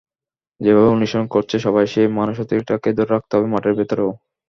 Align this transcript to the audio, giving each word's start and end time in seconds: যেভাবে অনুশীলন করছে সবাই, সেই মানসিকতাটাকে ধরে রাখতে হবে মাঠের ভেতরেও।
যেভাবে 0.61 0.89
অনুশীলন 0.89 1.27
করছে 1.27 1.55
সবাই, 1.65 1.85
সেই 1.87 2.07
মানসিকতাটাকে 2.17 2.89
ধরে 2.97 3.11
রাখতে 3.11 3.33
হবে 3.35 3.47
মাঠের 3.53 3.77
ভেতরেও। 3.79 4.11